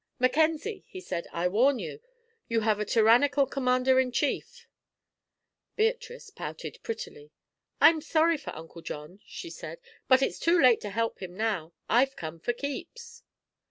"Mackenzie," 0.17 0.83
he 0.87 0.99
said, 0.99 1.27
"I 1.31 1.47
warn 1.47 1.77
you. 1.77 1.99
You 2.47 2.61
have 2.61 2.79
a 2.79 2.85
tyrannical 2.85 3.45
commander 3.45 3.99
in 3.99 4.11
chief." 4.11 4.65
Beatrice 5.75 6.31
pouted 6.31 6.79
prettily. 6.81 7.29
"I'm 7.79 8.01
sorry 8.01 8.37
for 8.37 8.49
Uncle 8.55 8.81
John," 8.81 9.19
she 9.27 9.51
said; 9.51 9.79
"but 10.07 10.23
it's 10.23 10.39
too 10.39 10.59
late 10.59 10.81
to 10.81 10.89
help 10.89 11.19
him 11.21 11.37
now. 11.37 11.73
I've 11.87 12.15
come 12.15 12.39
for 12.39 12.51
keeps." 12.51 13.21